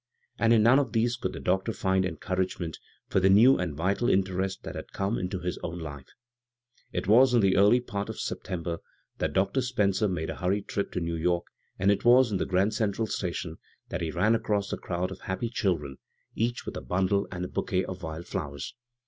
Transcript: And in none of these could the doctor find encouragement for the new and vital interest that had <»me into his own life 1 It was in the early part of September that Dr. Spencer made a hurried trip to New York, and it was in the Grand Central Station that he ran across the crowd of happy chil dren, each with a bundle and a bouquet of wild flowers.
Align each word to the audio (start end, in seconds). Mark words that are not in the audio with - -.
And 0.39 0.51
in 0.51 0.63
none 0.63 0.79
of 0.79 0.93
these 0.93 1.15
could 1.15 1.33
the 1.33 1.39
doctor 1.39 1.71
find 1.71 2.07
encouragement 2.07 2.79
for 3.07 3.19
the 3.19 3.29
new 3.29 3.59
and 3.59 3.75
vital 3.75 4.09
interest 4.09 4.63
that 4.63 4.73
had 4.73 4.85
<»me 5.11 5.19
into 5.19 5.41
his 5.41 5.59
own 5.61 5.77
life 5.77 6.07
1 6.89 6.93
It 7.03 7.07
was 7.07 7.35
in 7.35 7.41
the 7.41 7.55
early 7.55 7.79
part 7.79 8.09
of 8.09 8.19
September 8.19 8.79
that 9.19 9.33
Dr. 9.33 9.61
Spencer 9.61 10.07
made 10.07 10.31
a 10.31 10.37
hurried 10.37 10.67
trip 10.67 10.91
to 10.93 10.99
New 10.99 11.13
York, 11.17 11.45
and 11.77 11.91
it 11.91 12.03
was 12.03 12.31
in 12.31 12.37
the 12.37 12.47
Grand 12.47 12.73
Central 12.73 13.05
Station 13.05 13.57
that 13.89 14.01
he 14.01 14.09
ran 14.09 14.33
across 14.33 14.71
the 14.71 14.77
crowd 14.77 15.11
of 15.11 15.19
happy 15.21 15.51
chil 15.51 15.77
dren, 15.77 15.97
each 16.33 16.65
with 16.65 16.75
a 16.75 16.81
bundle 16.81 17.27
and 17.31 17.45
a 17.45 17.47
bouquet 17.47 17.83
of 17.85 18.01
wild 18.01 18.25
flowers. 18.25 18.73